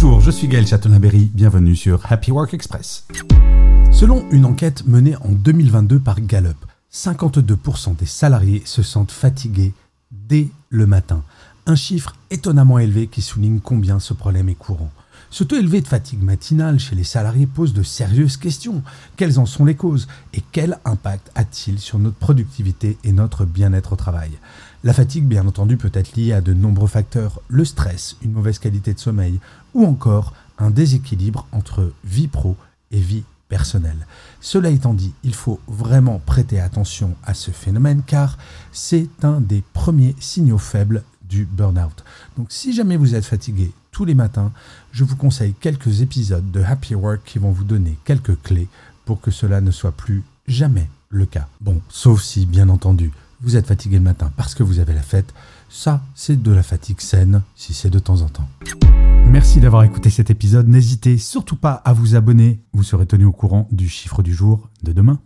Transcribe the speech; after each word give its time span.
Bonjour, 0.00 0.20
je 0.20 0.30
suis 0.30 0.46
Gaël 0.46 0.64
Chatonaberry, 0.64 1.28
bienvenue 1.34 1.74
sur 1.74 2.00
Happy 2.08 2.30
Work 2.30 2.54
Express. 2.54 3.04
Selon 3.90 4.24
une 4.30 4.44
enquête 4.44 4.86
menée 4.86 5.16
en 5.16 5.32
2022 5.32 5.98
par 5.98 6.20
Gallup, 6.20 6.56
52% 6.92 7.96
des 7.96 8.06
salariés 8.06 8.62
se 8.64 8.84
sentent 8.84 9.10
fatigués 9.10 9.72
dès 10.12 10.50
le 10.70 10.86
matin. 10.86 11.24
Un 11.66 11.74
chiffre 11.74 12.14
étonnamment 12.30 12.78
élevé 12.78 13.08
qui 13.08 13.22
souligne 13.22 13.58
combien 13.58 13.98
ce 13.98 14.14
problème 14.14 14.48
est 14.48 14.54
courant. 14.54 14.92
Ce 15.30 15.44
taux 15.44 15.56
élevé 15.56 15.80
de 15.80 15.88
fatigue 15.88 16.22
matinale 16.22 16.78
chez 16.78 16.94
les 16.94 17.04
salariés 17.04 17.46
pose 17.46 17.72
de 17.72 17.82
sérieuses 17.82 18.36
questions. 18.36 18.82
Quelles 19.16 19.38
en 19.38 19.46
sont 19.46 19.64
les 19.64 19.74
causes 19.74 20.08
et 20.32 20.42
quel 20.52 20.78
impact 20.84 21.30
a-t-il 21.34 21.78
sur 21.78 21.98
notre 21.98 22.16
productivité 22.16 22.96
et 23.04 23.12
notre 23.12 23.44
bien-être 23.44 23.92
au 23.92 23.96
travail? 23.96 24.30
La 24.84 24.92
fatigue, 24.92 25.24
bien 25.24 25.46
entendu, 25.46 25.76
peut 25.76 25.90
être 25.92 26.16
liée 26.16 26.32
à 26.32 26.40
de 26.40 26.54
nombreux 26.54 26.88
facteurs, 26.88 27.40
le 27.48 27.64
stress, 27.64 28.16
une 28.22 28.32
mauvaise 28.32 28.58
qualité 28.58 28.94
de 28.94 28.98
sommeil 28.98 29.40
ou 29.74 29.84
encore 29.84 30.34
un 30.58 30.70
déséquilibre 30.70 31.46
entre 31.52 31.92
vie 32.04 32.28
pro 32.28 32.56
et 32.90 33.00
vie 33.00 33.24
personnelle. 33.48 34.06
Cela 34.40 34.70
étant 34.70 34.94
dit, 34.94 35.12
il 35.24 35.34
faut 35.34 35.60
vraiment 35.66 36.20
prêter 36.24 36.60
attention 36.60 37.16
à 37.24 37.34
ce 37.34 37.50
phénomène 37.50 38.02
car 38.06 38.38
c'est 38.72 39.08
un 39.22 39.40
des 39.40 39.62
premiers 39.72 40.14
signaux 40.20 40.58
faibles 40.58 41.02
du 41.28 41.44
burn-out. 41.44 42.04
Donc 42.36 42.48
si 42.50 42.72
jamais 42.72 42.96
vous 42.96 43.14
êtes 43.14 43.24
fatigué 43.24 43.72
tous 43.98 44.04
les 44.04 44.14
matins, 44.14 44.52
je 44.92 45.02
vous 45.02 45.16
conseille 45.16 45.54
quelques 45.60 46.02
épisodes 46.02 46.52
de 46.52 46.62
Happy 46.62 46.94
Work 46.94 47.22
qui 47.24 47.40
vont 47.40 47.50
vous 47.50 47.64
donner 47.64 47.98
quelques 48.04 48.40
clés 48.42 48.68
pour 49.04 49.20
que 49.20 49.32
cela 49.32 49.60
ne 49.60 49.72
soit 49.72 49.90
plus 49.90 50.22
jamais 50.46 50.88
le 51.08 51.26
cas. 51.26 51.48
Bon, 51.60 51.80
sauf 51.88 52.22
si, 52.22 52.46
bien 52.46 52.68
entendu, 52.68 53.10
vous 53.40 53.56
êtes 53.56 53.66
fatigué 53.66 53.96
le 53.96 54.04
matin 54.04 54.30
parce 54.36 54.54
que 54.54 54.62
vous 54.62 54.78
avez 54.78 54.94
la 54.94 55.02
fête. 55.02 55.34
Ça, 55.68 56.00
c'est 56.14 56.40
de 56.40 56.52
la 56.52 56.62
fatigue 56.62 57.00
saine, 57.00 57.42
si 57.56 57.74
c'est 57.74 57.90
de 57.90 57.98
temps 57.98 58.20
en 58.20 58.28
temps. 58.28 58.48
Merci 59.26 59.58
d'avoir 59.58 59.82
écouté 59.82 60.10
cet 60.10 60.30
épisode. 60.30 60.68
N'hésitez 60.68 61.18
surtout 61.18 61.56
pas 61.56 61.82
à 61.84 61.92
vous 61.92 62.14
abonner. 62.14 62.60
Vous 62.72 62.84
serez 62.84 63.06
tenu 63.06 63.24
au 63.24 63.32
courant 63.32 63.66
du 63.72 63.88
chiffre 63.88 64.22
du 64.22 64.32
jour 64.32 64.68
de 64.84 64.92
demain. 64.92 65.18